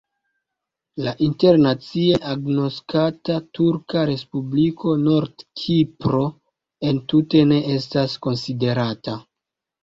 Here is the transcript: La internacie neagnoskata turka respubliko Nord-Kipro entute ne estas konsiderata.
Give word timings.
La 1.07 1.11
internacie 1.25 2.15
neagnoskata 2.23 3.35
turka 3.57 4.05
respubliko 4.11 4.95
Nord-Kipro 5.03 6.23
entute 6.91 7.45
ne 7.53 7.61
estas 7.77 8.17
konsiderata. 8.29 9.17